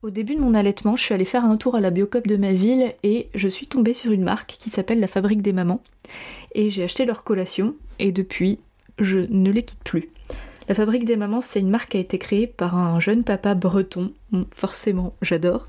[0.00, 2.36] Au début de mon allaitement, je suis allée faire un tour à la Biocop de
[2.36, 5.82] ma ville et je suis tombée sur une marque qui s'appelle La Fabrique des Mamans.
[6.54, 8.60] Et j'ai acheté leur collation et depuis,
[9.00, 10.08] je ne les quitte plus.
[10.68, 13.56] La Fabrique des Mamans, c'est une marque qui a été créée par un jeune papa
[13.56, 14.12] breton,
[14.54, 15.66] forcément, j'adore,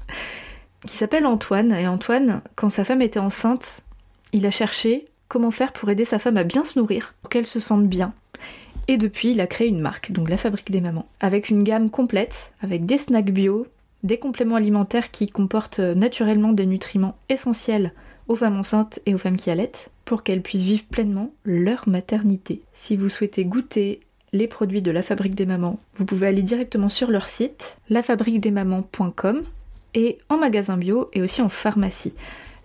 [0.86, 1.72] qui s'appelle Antoine.
[1.72, 3.82] Et Antoine, quand sa femme était enceinte,
[4.32, 7.48] il a cherché comment faire pour aider sa femme à bien se nourrir, pour qu'elle
[7.48, 8.14] se sente bien.
[8.88, 11.90] Et depuis, il a créé une marque, donc la Fabrique des Mamans, avec une gamme
[11.90, 13.66] complète, avec des snacks bio,
[14.04, 17.94] des compléments alimentaires qui comportent naturellement des nutriments essentiels
[18.28, 22.62] aux femmes enceintes et aux femmes qui allaitent pour qu'elles puissent vivre pleinement leur maternité.
[22.74, 24.00] Si vous souhaitez goûter
[24.32, 29.42] les produits de la Fabrique des Mamans, vous pouvez aller directement sur leur site lafabriquedesmamans.com
[29.96, 32.14] et en magasin bio et aussi en pharmacie.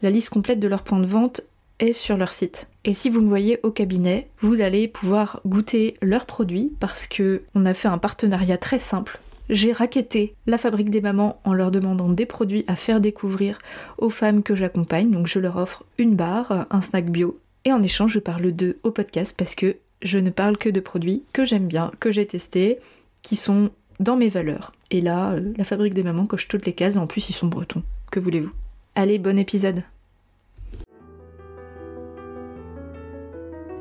[0.02, 1.40] La liste complète de leurs points de vente
[1.80, 2.68] est sur leur site.
[2.84, 7.42] Et si vous me voyez au cabinet, vous allez pouvoir goûter leurs produits parce que
[7.54, 11.70] on a fait un partenariat très simple j'ai raquetté la fabrique des mamans en leur
[11.70, 13.58] demandant des produits à faire découvrir
[13.98, 15.10] aux femmes que j'accompagne.
[15.10, 17.38] Donc je leur offre une barre, un snack bio.
[17.64, 20.80] Et en échange, je parle d'eux au podcast parce que je ne parle que de
[20.80, 22.78] produits que j'aime bien, que j'ai testés,
[23.23, 23.70] qui sont
[24.01, 24.73] dans mes valeurs.
[24.90, 27.46] Et là, euh, la fabrique des mamans coche toutes les cases, en plus ils sont
[27.46, 27.82] bretons.
[28.10, 28.52] Que voulez-vous?
[28.95, 29.82] Allez, bon épisode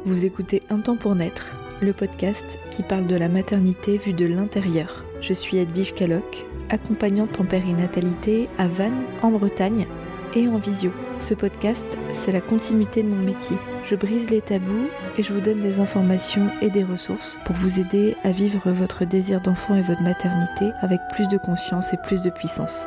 [0.06, 4.26] Vous écoutez Un temps pour naître, le podcast qui parle de la maternité vue de
[4.26, 5.04] l'intérieur.
[5.24, 9.88] Je suis Edwige Caloc, accompagnante en périnatalité à Vannes, en Bretagne,
[10.36, 10.92] et en visio.
[11.18, 13.56] Ce podcast, c'est la continuité de mon métier.
[13.86, 17.80] Je brise les tabous et je vous donne des informations et des ressources pour vous
[17.80, 22.22] aider à vivre votre désir d'enfant et votre maternité avec plus de conscience et plus
[22.22, 22.82] de puissance.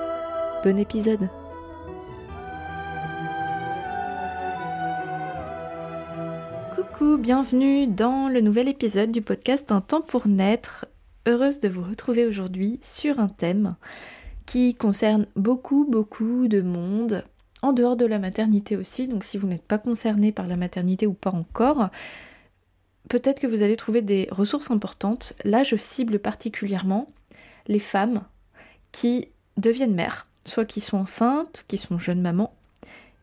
[0.63, 1.31] Bon épisode
[6.75, 10.85] Coucou, bienvenue dans le nouvel épisode du podcast Un temps pour naître
[11.27, 13.77] heureuse de vous retrouver aujourd'hui sur un thème
[14.47, 17.25] qui concerne beaucoup, beaucoup de monde,
[17.63, 19.09] en dehors de la maternité aussi.
[19.09, 21.91] Donc si vous n'êtes pas concerné par la maternité ou pas encore,
[23.09, 25.35] peut-être que vous allez trouver des ressources importantes.
[25.45, 27.11] Là, je cible particulièrement
[27.67, 28.23] les femmes
[28.93, 32.55] qui deviennent mères, soit qui sont enceintes, qui sont jeunes mamans,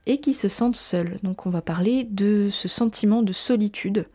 [0.06, 1.20] et qui se sentent seules.
[1.24, 4.08] Donc on va parler de ce sentiment de solitude.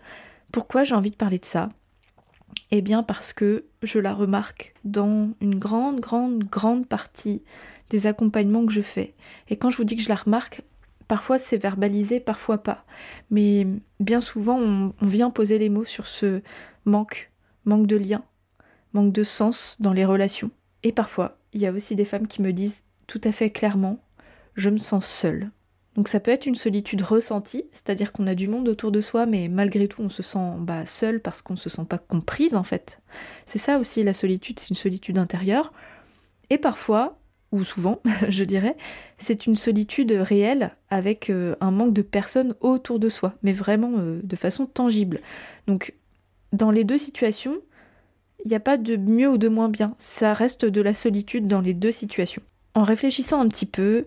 [0.53, 1.71] Pourquoi j'ai envie de parler de ça?
[2.71, 7.43] Eh bien parce que je la remarque dans une grande, grande, grande partie
[7.91, 9.15] des accompagnements que je fais.
[9.49, 10.63] Et quand je vous dis que je la remarque,
[11.07, 12.85] parfois c'est verbalisé, parfois pas.
[13.31, 13.67] Mais
[14.01, 16.43] bien souvent, on, vient poser les mots sur ce
[16.85, 17.31] manque,
[17.65, 18.23] manque de lien,
[18.93, 20.51] manque de sens dans les relations.
[20.83, 23.99] Et parfois, il y a aussi des femmes qui me disent tout à fait clairement,
[24.55, 25.51] je me sens seule.
[25.99, 29.27] Donc ça peut être une solitude ressentie, c'est-à-dire qu'on a du monde autour de soi,
[29.27, 32.55] mais malgré tout on se sent bah, seul parce qu'on ne se sent pas comprise
[32.55, 33.01] en fait.
[33.47, 35.73] C'est ça aussi la solitude, c'est une solitude intérieure.
[36.51, 37.19] Et parfois,
[37.51, 38.77] ou souvent je dirais,
[39.17, 43.99] c'est une solitude réelle avec euh, un manque de personnes autour de soi, mais vraiment
[43.99, 45.19] euh, de façon tangible.
[45.67, 45.95] Donc
[46.53, 47.59] dans les deux situations,
[48.45, 51.49] il n'y a pas de mieux ou de moins bien, ça reste de la solitude
[51.49, 52.43] dans les deux situations.
[52.75, 54.07] En réfléchissant un petit peu,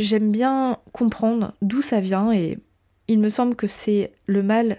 [0.00, 2.58] j'aime bien comprendre d'où ça vient et
[3.06, 4.78] il me semble que c'est le mal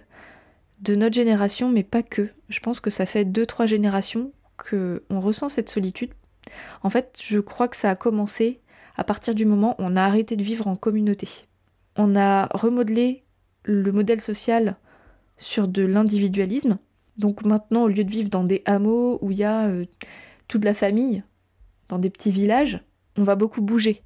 [0.80, 2.30] de notre génération, mais pas que.
[2.50, 6.12] Je pense que ça fait deux, trois générations que on ressent cette solitude.
[6.82, 8.62] En fait, je crois que ça a commencé
[8.96, 11.28] à partir du moment où on a arrêté de vivre en communauté.
[11.96, 13.24] On a remodelé
[13.64, 14.76] le modèle social
[15.38, 16.80] sur de l'individualisme.
[17.18, 19.86] Donc maintenant, au lieu de vivre dans des hameaux où il y a euh,
[20.48, 21.24] toute la famille,
[21.90, 22.82] dans des petits villages,
[23.18, 24.02] on va beaucoup bouger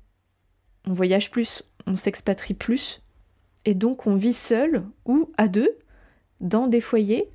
[0.88, 3.02] on voyage plus, on s'expatrie plus,
[3.66, 5.78] et donc on vit seul ou à deux
[6.42, 7.30] dans des foyers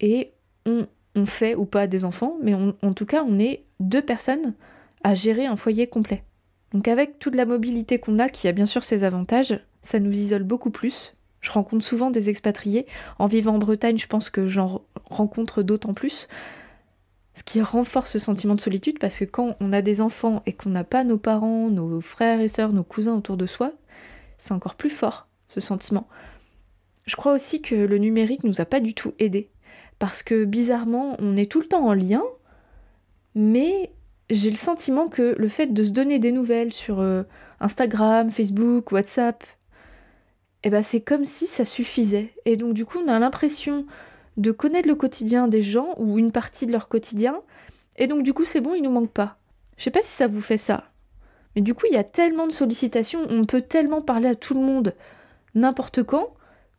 [0.00, 0.32] et
[0.66, 0.86] on,
[1.26, 4.54] fait ou pas des enfants, mais en tout cas on est deux personnes
[5.02, 6.22] à gérer un foyer complet.
[6.72, 10.12] Donc avec toute la mobilité qu'on a, qui a bien sûr ses avantages, ça nous
[10.12, 11.14] isole beaucoup plus.
[11.40, 12.86] Je rencontre souvent des expatriés.
[13.18, 16.28] En vivant en Bretagne, je pense que j'en rencontre d'autant plus.
[17.38, 20.54] Ce qui renforce ce sentiment de solitude parce que quand on a des enfants et
[20.54, 23.74] qu'on n'a pas nos parents, nos frères et sœurs, nos cousins autour de soi,
[24.38, 26.08] c'est encore plus fort ce sentiment.
[27.06, 29.50] Je crois aussi que le numérique nous a pas du tout aidés
[30.00, 32.24] parce que bizarrement on est tout le temps en lien,
[33.36, 33.92] mais
[34.30, 37.22] j'ai le sentiment que le fait de se donner des nouvelles sur euh,
[37.60, 39.44] Instagram, Facebook, WhatsApp,
[40.64, 42.34] eh ben c'est comme si ça suffisait.
[42.46, 43.86] Et donc du coup on a l'impression
[44.38, 47.42] de connaître le quotidien des gens ou une partie de leur quotidien.
[47.96, 49.36] Et donc du coup c'est bon, il nous manque pas.
[49.76, 50.84] Je sais pas si ça vous fait ça.
[51.54, 54.54] Mais du coup il y a tellement de sollicitations, on peut tellement parler à tout
[54.54, 54.94] le monde
[55.54, 56.34] n'importe quand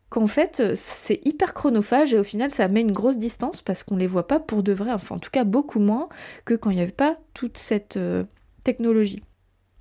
[0.08, 3.96] qu'en fait c'est hyper chronophage et au final ça met une grosse distance parce qu'on
[3.96, 6.08] les voit pas pour de vrai, enfin en tout cas beaucoup moins
[6.44, 8.24] que quand il n'y avait pas toute cette euh,
[8.64, 9.22] technologie.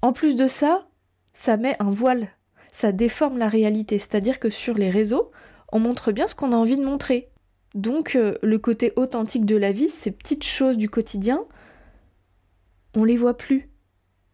[0.02, 0.88] En plus de ça,
[1.34, 2.30] ça met un voile,
[2.72, 5.32] ça déforme la réalité, c'est-à-dire que sur les réseaux,
[5.72, 7.30] on montre bien ce qu'on a envie de montrer.
[7.76, 11.46] Donc euh, le côté authentique de la vie, ces petites choses du quotidien,
[12.96, 13.70] on les voit plus.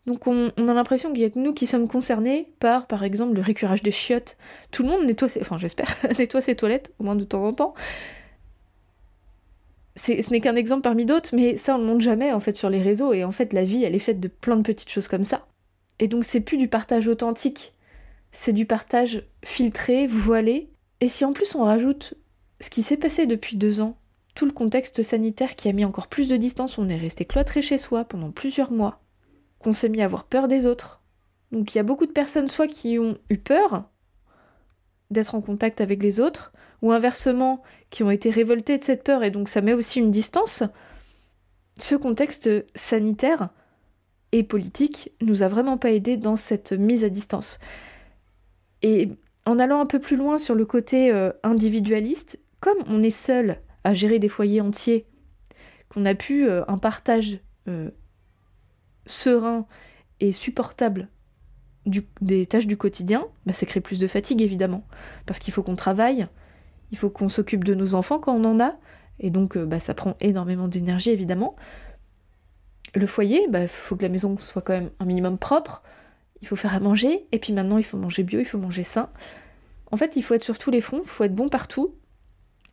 [0.05, 3.35] Donc on, a l'impression qu'il y a que nous qui sommes concernés par, par exemple,
[3.35, 4.37] le récurage des chiottes.
[4.71, 5.41] Tout le monde nettoie ses...
[5.41, 7.73] Enfin j'espère, nettoie ses toilettes, au moins de temps en temps.
[9.97, 12.69] Ce n'est qu'un exemple parmi d'autres, mais ça on ne montre jamais en fait sur
[12.69, 15.07] les réseaux, et en fait la vie elle est faite de plein de petites choses
[15.07, 15.47] comme ça.
[15.99, 17.73] Et donc c'est plus du partage authentique,
[18.31, 20.69] c'est du partage filtré, voilé.
[20.99, 22.13] Et si en plus on rajoute
[22.59, 23.97] ce qui s'est passé depuis deux ans,
[24.33, 27.61] tout le contexte sanitaire qui a mis encore plus de distance, on est resté cloîtré
[27.61, 29.01] chez soi pendant plusieurs mois,
[29.59, 31.01] qu'on s'est mis à avoir peur des autres.
[31.51, 33.89] Donc il y a beaucoup de personnes soit qui ont eu peur
[35.11, 39.23] d'être en contact avec les autres, ou inversement qui ont été révoltées de cette peur
[39.23, 40.63] et donc ça met aussi une distance.
[41.79, 43.49] Ce contexte sanitaire
[44.31, 47.59] et politique nous a vraiment pas aidé dans cette mise à distance.
[48.81, 49.09] Et
[49.45, 53.59] en allant un peu plus loin sur le côté euh, individualiste, comme on est seul
[53.83, 55.06] à gérer des foyers entiers,
[55.89, 57.91] qu'on a pu euh, un partage euh,
[59.06, 59.67] serein
[60.19, 61.07] et supportable
[62.21, 64.83] des tâches du quotidien, bah, ça crée plus de fatigue évidemment,
[65.27, 66.25] parce qu'il faut qu'on travaille,
[66.89, 68.75] il faut qu'on s'occupe de nos enfants quand on en a,
[69.19, 71.56] et donc bah, ça prend énormément d'énergie évidemment.
[72.95, 75.83] Le foyer, il bah, faut que la maison soit quand même un minimum propre,
[76.41, 78.81] il faut faire à manger, et puis maintenant il faut manger bio, il faut manger
[78.81, 79.12] sain.
[79.91, 81.94] En fait, il faut être sur tous les fronts, il faut être bon partout,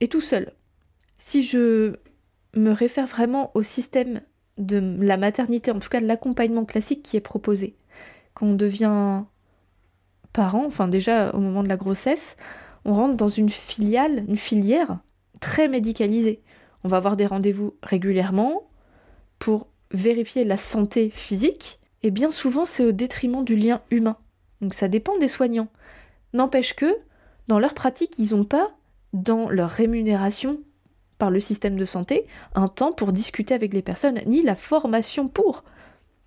[0.03, 0.53] et tout seul.
[1.17, 1.95] Si je
[2.57, 4.21] me réfère vraiment au système
[4.59, 7.77] de la maternité, en tout cas de l'accompagnement classique qui est proposé,
[8.35, 9.23] quand on devient
[10.33, 12.37] parent, enfin déjà au moment de la grossesse,
[12.85, 14.99] on rentre dans une filiale, une filière
[15.41, 16.43] très médicalisée.
[16.83, 18.69] On va avoir des rendez-vous régulièrement
[19.39, 24.17] pour vérifier la santé physique, et bien souvent c'est au détriment du lien humain.
[24.61, 25.69] Donc ça dépend des soignants.
[26.33, 26.93] N'empêche que,
[27.47, 28.73] dans leur pratique, ils n'ont pas,
[29.13, 30.61] dans leur rémunération
[31.19, 35.29] par le système de santé, un temps pour discuter avec les personnes, ni la formation
[35.29, 35.65] pour.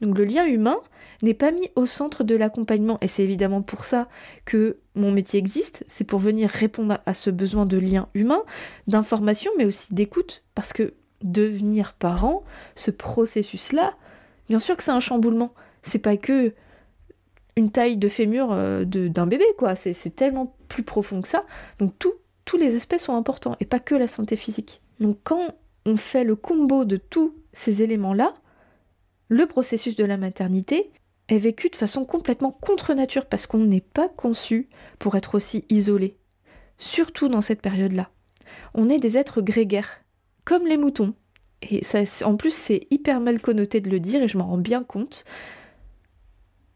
[0.02, 0.78] Donc le lien humain
[1.22, 4.08] n'est pas mis au centre de l'accompagnement, et c'est évidemment pour ça
[4.46, 8.44] que mon métier existe, c'est pour venir répondre à ce besoin de lien humain,
[8.88, 10.94] d'information, mais aussi d'écoute, parce que
[11.24, 12.44] devenir parent,
[12.76, 13.96] ce processus-là,
[14.48, 15.54] bien sûr que c'est un chamboulement.
[15.84, 16.54] C'est pas que
[17.56, 19.76] une taille de fémur euh, d'un bébé, quoi.
[19.76, 21.46] C'est tellement plus profond que ça.
[21.80, 21.98] Donc
[22.46, 24.82] tous les aspects sont importants, et pas que la santé physique.
[25.00, 25.56] Donc quand
[25.86, 28.34] on fait le combo de tous ces éléments-là,
[29.28, 30.92] le processus de la maternité
[31.28, 34.70] est vécu de façon complètement contre nature, parce qu'on n'est pas conçu
[35.00, 36.18] pour être aussi isolé.
[36.78, 38.10] Surtout dans cette période-là.
[38.74, 40.02] On est des êtres grégaires
[40.44, 41.14] comme les moutons.
[41.62, 44.58] Et ça, en plus, c'est hyper mal connoté de le dire et je m'en rends
[44.58, 45.24] bien compte.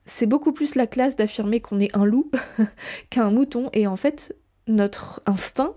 [0.05, 2.31] C'est beaucoup plus la classe d'affirmer qu'on est un loup
[3.11, 4.35] qu'un mouton et en fait,
[4.69, 5.73] notre instinct,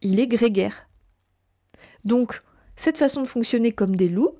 [0.00, 0.88] il est grégaire.
[2.04, 2.42] Donc,
[2.76, 4.34] cette façon de fonctionner comme des loups,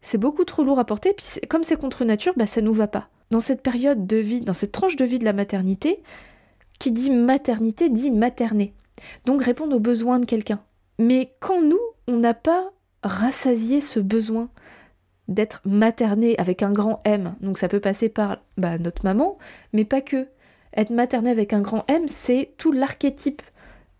[0.00, 2.88] c'est beaucoup trop lourd à porter, puis comme c'est contre nature, bah ça nous va
[2.88, 3.08] pas.
[3.30, 6.02] Dans cette période de vie, dans cette tranche de vie de la maternité,
[6.78, 8.74] qui dit maternité dit materner.
[9.24, 10.60] Donc répondre aux besoins de quelqu'un.
[10.98, 12.70] Mais quand nous, on n'a pas
[13.02, 14.48] rassasié ce besoin
[15.28, 17.34] d'être materné avec un grand M.
[17.40, 19.38] Donc ça peut passer par bah, notre maman,
[19.72, 20.28] mais pas que.
[20.74, 23.42] Être materné avec un grand M, c'est tout l'archétype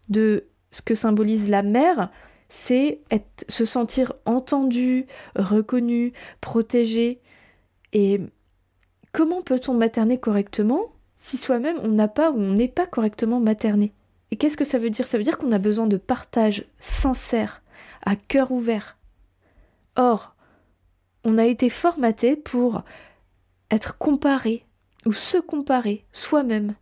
[0.08, 2.10] de ce que symbolise la mère,
[2.48, 3.00] c'est
[3.48, 7.20] se sentir entendu, reconnu, protégé.
[7.92, 8.20] Et
[9.12, 13.92] comment peut-on materner correctement si soi-même on n'a pas ou on n'est pas correctement materné?
[14.30, 15.06] Et qu'est-ce que ça veut dire?
[15.06, 17.62] Ça veut dire qu'on a besoin de partage sincère
[18.04, 18.96] à cœur ouvert.
[19.96, 20.34] Or,
[21.24, 22.82] on a été formaté pour
[23.70, 24.64] être comparé
[25.06, 26.75] ou se comparer soi-même,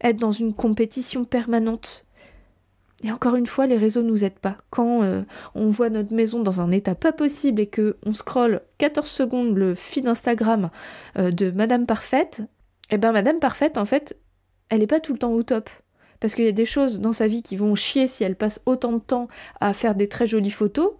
[0.00, 2.04] être dans une compétition permanente.
[3.04, 4.56] Et encore une fois, les réseaux nous aident pas.
[4.70, 5.22] Quand euh,
[5.54, 9.56] on voit notre maison dans un état pas possible et que on scrolle 14 secondes
[9.56, 10.70] le feed Instagram
[11.16, 12.42] euh, de Madame Parfaite,
[12.90, 14.18] eh ben Madame Parfaite, en fait,
[14.68, 15.70] elle n'est pas tout le temps au top
[16.20, 18.60] parce qu'il y a des choses dans sa vie qui vont chier si elle passe
[18.66, 19.28] autant de temps
[19.60, 20.92] à faire des très jolies photos.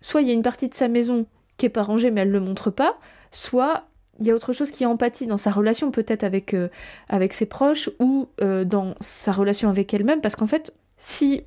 [0.00, 2.30] Soit il y a une partie de sa maison qui est pas rangée mais elle
[2.30, 2.98] le montre pas,
[3.30, 3.84] soit
[4.20, 6.68] il y a autre chose qui est empathie dans sa relation peut-être avec, euh,
[7.08, 11.42] avec ses proches ou euh, dans sa relation avec elle-même parce qu'en fait si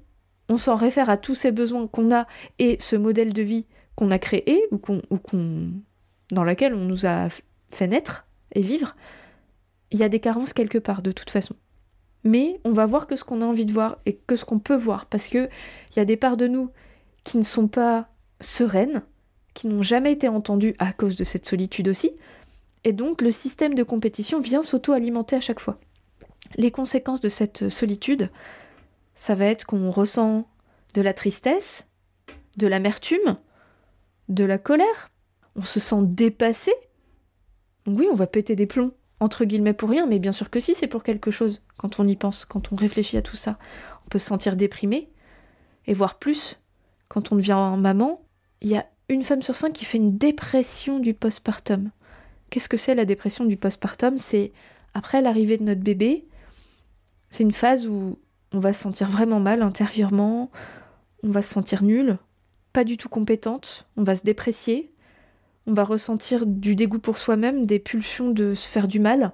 [0.49, 2.27] on s'en réfère à tous ces besoins qu'on a
[2.59, 5.01] et ce modèle de vie qu'on a créé ou qu'on
[6.31, 7.29] dans laquelle on nous a
[7.71, 8.95] fait naître et vivre,
[9.91, 11.55] il y a des carences quelque part de toute façon.
[12.23, 14.59] Mais on va voir que ce qu'on a envie de voir et que ce qu'on
[14.59, 15.49] peut voir, parce qu'il
[15.95, 16.71] y a des parts de nous
[17.23, 18.09] qui ne sont pas
[18.41, 19.03] sereines,
[19.53, 22.11] qui n'ont jamais été entendues à cause de cette solitude aussi,
[22.85, 25.79] Et donc le système de compétition vient s'auto-alimenter à chaque fois.
[26.55, 28.29] Les conséquences de cette solitude,
[29.15, 30.47] ça va être qu'on ressent
[30.93, 31.85] de la tristesse,
[32.57, 33.37] de l'amertume,
[34.29, 35.11] de la colère,
[35.55, 36.71] on se sent dépassé.
[37.85, 40.59] Donc oui, on va péter des plombs, entre guillemets pour rien, mais bien sûr que
[40.59, 43.57] si, c'est pour quelque chose, quand on y pense, quand on réfléchit à tout ça.
[44.05, 45.09] On peut se sentir déprimé,
[45.87, 46.59] et voire plus,
[47.07, 48.21] quand on devient maman,
[48.61, 51.91] il y a une femme sur cinq qui fait une dépression du postpartum.
[52.49, 54.17] Qu'est-ce que c'est la dépression du postpartum?
[54.17, 54.53] C'est
[54.93, 56.25] après l'arrivée de notre bébé,
[57.29, 58.17] c'est une phase où
[58.53, 60.51] on va se sentir vraiment mal intérieurement,
[61.23, 62.17] on va se sentir nul,
[62.71, 64.93] pas du tout compétente, on va se déprécier,
[65.67, 69.33] on va ressentir du dégoût pour soi-même, des pulsions de se faire du mal,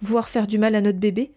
[0.00, 1.32] voire faire du mal à notre bébé,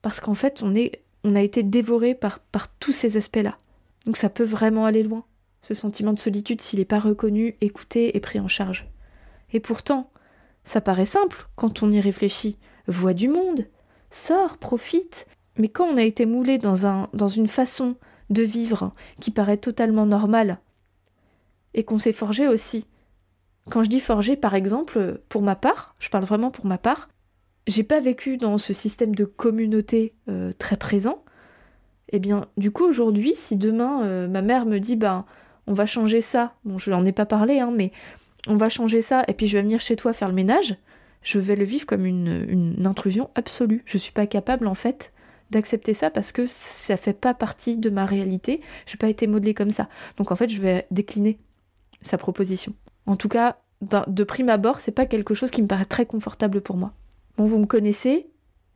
[0.00, 3.58] parce qu'en fait on, est, on a été dévoré par, par tous ces aspects-là.
[4.06, 5.24] Donc ça peut vraiment aller loin,
[5.60, 8.88] ce sentiment de solitude s'il n'est pas reconnu, écouté et pris en charge.
[9.52, 10.10] Et pourtant,
[10.70, 12.56] ça paraît simple quand on y réfléchit.
[12.86, 13.66] Vois du monde,
[14.10, 15.26] sors, profite.
[15.58, 17.96] Mais quand on a été moulé dans, un, dans une façon
[18.30, 20.60] de vivre qui paraît totalement normale,
[21.74, 22.86] et qu'on s'est forgé aussi.
[23.68, 27.08] Quand je dis forgé, par exemple, pour ma part, je parle vraiment pour ma part,
[27.66, 31.24] j'ai pas vécu dans ce système de communauté euh, très présent.
[32.08, 35.24] Eh bien, du coup, aujourd'hui, si demain euh, ma mère me dit, ben,
[35.66, 37.92] on va changer ça, bon, je n'en ai pas parlé, hein, mais
[38.46, 40.76] on va changer ça, et puis je vais venir chez toi faire le ménage,
[41.22, 43.82] je vais le vivre comme une, intrusion absolue.
[43.84, 45.12] Je suis pas capable, en fait,
[45.50, 48.60] d'accepter ça parce que ça fait pas partie de ma réalité.
[48.86, 49.88] Je n'ai pas été modelée comme ça.
[50.16, 51.38] Donc en fait, je vais décliner
[52.02, 52.72] sa proposition.
[53.06, 56.60] En tout cas, de prime abord, c'est pas quelque chose qui me paraît très confortable
[56.60, 56.92] pour moi.
[57.36, 58.28] Bon, vous me connaissez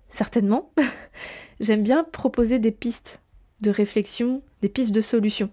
[0.09, 0.73] certainement.
[1.61, 3.23] J'aime bien proposer des pistes
[3.61, 5.51] de réflexion, des pistes de solution.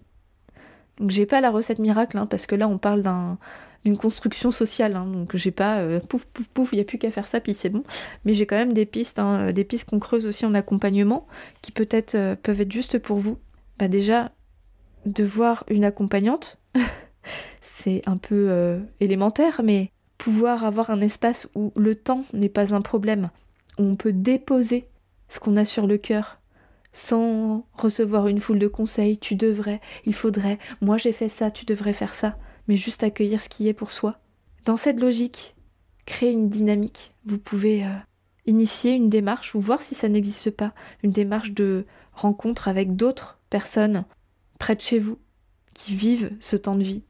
[0.98, 3.38] Donc j'ai pas la recette miracle hein, parce que là on parle d'un
[3.86, 4.96] d'une construction sociale.
[4.96, 7.40] Hein, donc j'ai pas euh, pouf pouf pouf, il n'y a plus qu'à faire ça,
[7.40, 7.84] puis c'est bon.
[8.26, 11.28] Mais j'ai quand même des pistes, hein, euh, des pistes qu'on creuse aussi en accompagnement,
[11.62, 13.38] qui peut-être euh, peuvent être juste pour vous.
[13.80, 14.32] Bah déjà,
[15.06, 16.60] de voir une accompagnante,
[17.62, 22.82] c'est un peu élémentaire, mais pouvoir avoir un espace où le temps n'est pas un
[22.82, 23.32] problème,
[23.80, 24.88] où on peut déposer
[25.30, 26.38] ce qu'on a sur le cœur,
[26.94, 31.66] sans recevoir une foule de conseils, tu devrais, il faudrait, moi j'ai fait ça, tu
[31.66, 32.38] devrais faire ça
[32.72, 34.18] mais juste accueillir ce qui est pour soi.
[34.64, 35.56] Dans cette logique,
[36.06, 37.14] créer une dynamique.
[37.26, 37.90] Vous pouvez euh,
[38.46, 40.74] initier une démarche ou voir si ça n'existe pas,
[41.04, 44.06] une démarche de rencontre avec d'autres personnes
[44.58, 45.20] près de chez vous
[45.74, 47.04] qui vivent ce temps de vie.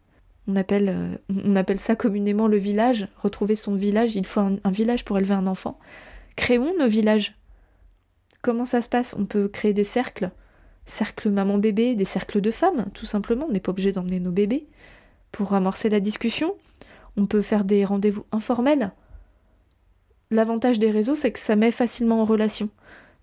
[0.47, 3.07] On appelle, euh, ça communément le village.
[3.21, 5.77] Retrouver son village, il faut un, un village pour élever un enfant.
[6.37, 7.37] Créons nos villages.
[8.41, 9.15] Comment ça se passe?
[9.15, 10.31] On peut créer des cercles,
[10.87, 13.45] cercles maman-bébé, des cercles de femmes, tout simplement.
[13.47, 14.67] On n'est pas obligé d'emmener nos bébés
[15.31, 16.55] pour amorcer la discussion.
[17.17, 18.91] On peut faire des rendez-vous informels.
[20.29, 22.69] L'avantage des réseaux, c'est que ça met facilement en relation.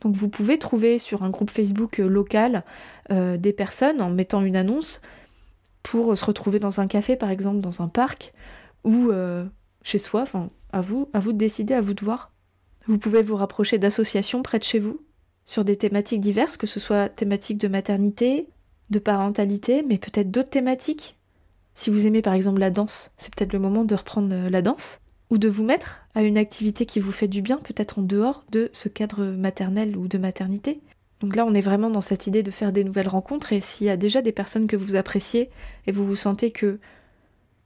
[0.00, 2.64] Donc vous pouvez trouver sur un groupe Facebook euh, local
[3.10, 5.00] euh, des personnes en mettant une annonce
[5.82, 8.34] pour se retrouver dans un café, par exemple, dans un parc,
[8.84, 9.46] ou euh,
[9.82, 12.30] chez soi, enfin, à vous, à vous de décider, à vous de voir.
[12.86, 15.00] Vous pouvez vous rapprocher d'associations près de chez vous,
[15.46, 18.48] sur des thématiques diverses, que ce soit thématiques de maternité,
[18.90, 21.17] de parentalité, mais peut-être d'autres thématiques
[21.78, 24.62] si vous aimez par exemple la danse, c'est peut-être le moment de reprendre euh, la
[24.62, 24.98] danse
[25.30, 28.44] ou de vous mettre à une activité qui vous fait du bien, peut-être en dehors
[28.50, 30.80] de ce cadre maternel ou de maternité.
[31.20, 33.86] Donc là, on est vraiment dans cette idée de faire des nouvelles rencontres et s'il
[33.86, 35.50] y a déjà des personnes que vous appréciez
[35.86, 36.80] et vous vous sentez que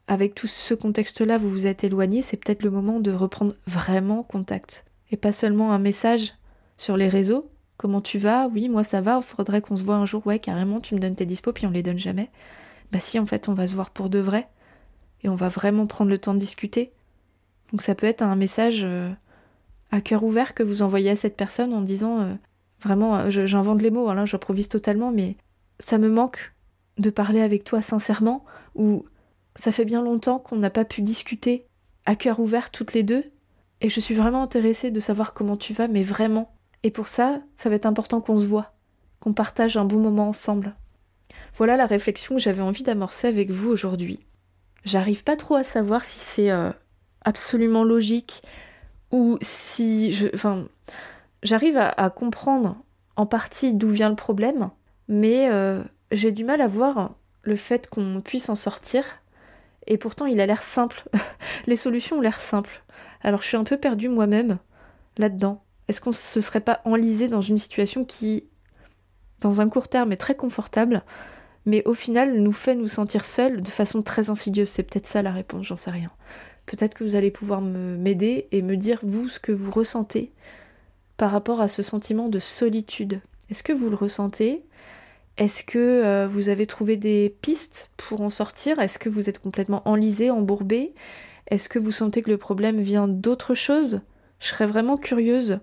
[0.08, 4.24] avec tout ce contexte-là, vous vous êtes éloigné, c'est peut-être le moment de reprendre vraiment
[4.24, 6.34] contact et pas seulement un message
[6.76, 7.48] sur les réseaux.
[7.78, 8.48] Comment tu vas?
[8.48, 10.26] Oui, moi ça va, il faudrait qu'on se voit un jour.
[10.26, 12.28] Ouais, carrément, tu me donnes tes dispos puis on les donne jamais
[12.92, 14.48] bah si en fait on va se voir pour de vrai
[15.22, 16.92] et on va vraiment prendre le temps de discuter.
[17.70, 19.10] Donc ça peut être un message euh,
[19.90, 22.34] à cœur ouvert que vous envoyez à cette personne en disant euh,
[22.82, 25.36] vraiment, euh, j'invente les mots, hein, j'improvise totalement, mais
[25.80, 26.52] ça me manque
[26.98, 28.44] de parler avec toi sincèrement
[28.74, 29.06] ou
[29.56, 31.66] ça fait bien longtemps qu'on n'a pas pu discuter
[32.04, 33.24] à cœur ouvert toutes les deux
[33.80, 36.54] et je suis vraiment intéressée de savoir comment tu vas, mais vraiment.
[36.82, 38.74] Et pour ça, ça va être important qu'on se voit,
[39.18, 40.74] qu'on partage un bon moment ensemble.
[41.56, 44.20] Voilà la réflexion que j'avais envie d'amorcer avec vous aujourd'hui.
[44.84, 46.70] J'arrive pas trop à savoir si c'est euh,
[47.24, 48.42] absolument logique
[49.10, 50.28] ou si je.
[50.34, 50.66] Enfin,
[51.42, 52.76] j'arrive à, comprendre
[53.16, 54.70] en partie d'où vient le problème,
[55.08, 59.04] mais euh, j'ai du mal à voir le fait qu'on puisse en sortir.
[59.86, 61.04] Et pourtant, il a l'air simple.
[61.66, 62.82] Les solutions ont l'air simples.
[63.22, 64.58] Alors, je suis un peu perdue moi-même
[65.18, 65.62] là-dedans.
[65.88, 68.48] Est-ce qu'on se serait pas enlisé dans une situation qui,
[69.40, 71.02] dans un court terme, est très confortable,
[71.66, 74.68] mais au final nous fait nous sentir seuls de façon très insidieuse.
[74.68, 76.10] C'est peut-être ça la réponse, j'en sais rien.
[76.66, 80.32] peut-être que vous allez pouvoir m'aider et me dire vous ce que vous ressentez
[81.16, 83.20] par rapport à ce sentiment de solitude.
[83.50, 84.64] Est-ce que vous le ressentez?
[85.38, 88.78] Est-ce que euh, vous avez trouvé des pistes pour en sortir?
[88.78, 90.92] Est-ce que vous êtes complètement enlisé, embourbé?
[91.46, 94.00] Est-ce que vous sentez que le problème vient d'autre chose?
[94.40, 95.60] Je serais vraiment curieuse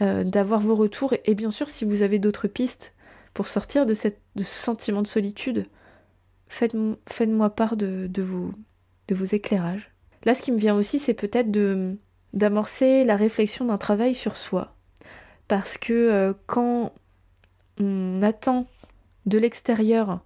[0.00, 2.93] euh, d'avoir vos retours et bien sûr si vous avez d'autres pistes
[3.34, 5.66] pour sortir de, cette, ce sentiment de solitude,
[6.48, 8.52] faites-moi part de, vos,
[9.08, 9.90] de vos éclairages.
[10.24, 11.98] Là, ce qui me vient aussi, c'est peut-être de
[12.32, 14.74] d'amorcer la réflexion d'un travail sur soi.
[15.46, 16.92] Parce que euh, quand
[17.78, 18.66] on attend
[19.26, 20.20] de l'extérieur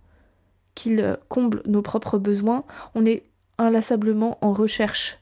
[0.74, 3.24] qu'il comble nos propres besoins, on est
[3.58, 5.18] inlassablement en recherche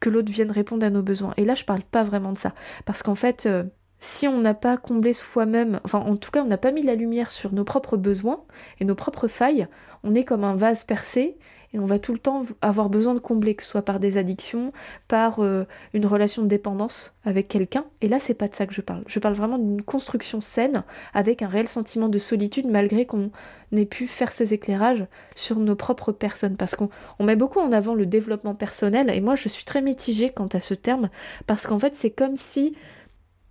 [0.00, 1.34] que l'autre vienne répondre à nos besoins.
[1.36, 2.52] Et là, je parle pas vraiment de ça.
[2.84, 3.64] Parce qu'en fait, euh,
[4.00, 6.94] si on n'a pas comblé soi-même, enfin en tout cas on n'a pas mis la
[6.94, 8.44] lumière sur nos propres besoins
[8.80, 9.66] et nos propres failles,
[10.02, 11.38] on est comme un vase percé
[11.74, 14.16] et on va tout le temps avoir besoin de combler, que ce soit par des
[14.16, 14.72] addictions,
[15.08, 17.84] par euh, une relation de dépendance avec quelqu'un.
[18.00, 19.02] Et là, c'est pas de ça que je parle.
[19.08, 20.84] Je parle vraiment d'une construction saine
[21.14, 23.32] avec un réel sentiment de solitude malgré qu'on
[23.72, 26.56] ait pu faire ces éclairages sur nos propres personnes.
[26.56, 30.30] Parce qu'on met beaucoup en avant le développement personnel et moi je suis très mitigée
[30.30, 31.10] quant à ce terme
[31.48, 32.76] parce qu'en fait c'est comme si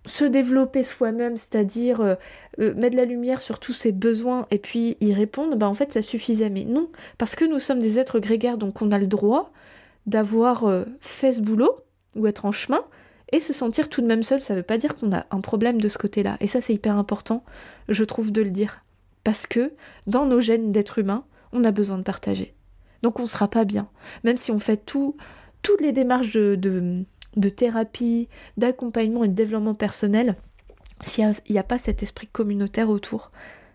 [0.06, 2.14] se développer soi-même, c'est-à-dire euh,
[2.60, 5.92] euh, mettre la lumière sur tous ses besoins et puis y répondre, bah en fait
[5.92, 6.50] ça suffisait.
[6.50, 9.52] Mais non, parce que nous sommes des êtres grégaires, donc on a le droit
[10.06, 11.76] d'avoir euh, fait ce boulot
[12.16, 12.84] ou être en chemin
[13.32, 14.42] et se sentir tout de même seul.
[14.42, 16.36] Ça ne veut pas dire qu'on a un problème de ce côté-là.
[16.40, 17.42] Et ça c'est hyper important,
[17.88, 18.82] je trouve, de le dire.
[19.24, 19.72] Parce que
[20.06, 22.54] dans nos gènes d'être humain, on a besoin de partager.
[23.02, 23.88] Donc on ne sera pas bien.
[24.22, 25.16] Même si on fait tout,
[25.62, 27.04] toutes les démarches de
[27.48, 30.36] thérapie, d'accompagnement et de développement personnel,
[31.02, 33.30] s'il n'y a, pas cet esprit communautaire autour,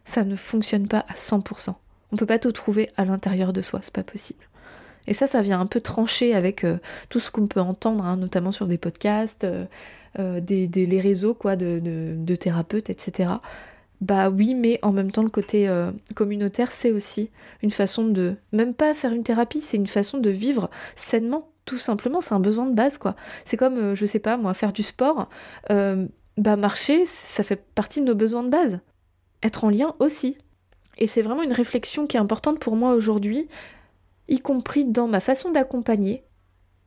[0.06, 1.74] ça ne fonctionne pas à 100%.
[2.12, 4.44] On peut pas tout trouver à l'intérieur de soi, c'est pas possible.
[5.08, 6.78] Et ça, ça vient un peu trancher avec euh,
[7.10, 9.66] tout ce qu'on peut entendre, hein, notamment sur des podcasts, euh,
[10.20, 11.80] euh, les réseaux quoi, de,
[12.16, 13.30] de, thérapeutes, etc.
[14.02, 15.69] Bah oui, mais en même temps, le côté
[16.15, 17.30] communautaire, c'est aussi
[17.62, 21.77] une façon de, même pas faire une thérapie, c'est une façon de vivre sainement tout
[21.77, 23.15] simplement, c'est un besoin de base, quoi.
[23.45, 25.29] C'est comme, euh, je sais pas, moi, faire du sport,
[25.69, 28.79] euh, bah marcher, ça fait partie de nos besoins de base.
[29.43, 30.36] Être en lien aussi.
[30.97, 33.47] Et c'est vraiment une réflexion qui est importante pour moi aujourd'hui,
[34.27, 36.23] y compris dans ma façon d'accompagner.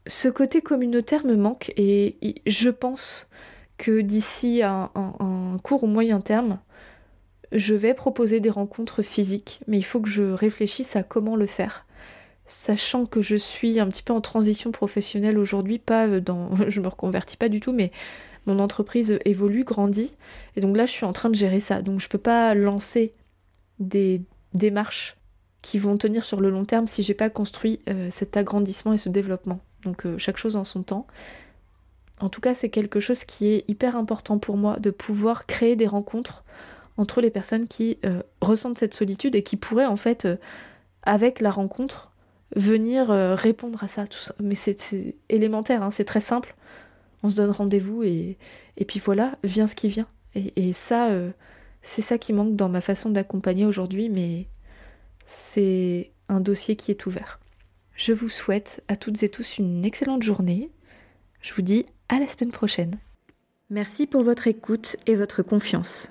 [0.08, 3.28] Ce côté communautaire me manque et je pense
[3.78, 6.58] que d'ici un, un court ou moyen terme,
[7.52, 11.46] je vais proposer des rencontres physiques, mais il faut que je réfléchisse à comment le
[11.46, 11.86] faire
[12.52, 16.50] sachant que je suis un petit peu en transition professionnelle aujourd'hui, pas euh, dans.
[16.68, 17.90] je me reconvertis pas du tout, mais
[18.46, 20.14] mon entreprise évolue, grandit,
[20.56, 21.82] et donc là je suis en train de gérer ça.
[21.82, 23.14] Donc je peux pas lancer
[23.78, 25.16] des démarches
[25.62, 28.98] qui vont tenir sur le long terme si j'ai pas construit euh, cet agrandissement et
[28.98, 29.60] ce développement.
[29.84, 31.06] Donc euh, chaque chose en son temps.
[32.20, 35.74] En tout cas, c'est quelque chose qui est hyper important pour moi de pouvoir créer
[35.74, 36.44] des rencontres
[36.96, 37.98] entre les personnes qui
[38.40, 40.28] ressentent cette solitude et qui pourraient en fait,
[41.02, 42.11] avec la rencontre,
[42.56, 44.34] venir euh, répondre à ça, tout ça.
[44.40, 46.54] Mais c'est élémentaire, hein, c'est très simple.
[47.22, 48.36] On se donne rendez-vous et,
[48.76, 50.08] et puis voilà, vient ce qui vient.
[50.34, 51.30] Et, ça, euh,
[51.82, 54.46] c'est ça qui manque dans ma façon d'accompagner aujourd'hui, mais
[55.26, 57.38] c'est un dossier qui est ouvert.
[57.94, 60.70] Je vous souhaite à toutes et tous une excellente journée.
[61.42, 62.98] Je vous dis à la semaine prochaine.
[63.68, 66.10] Merci pour votre écoute et votre confiance.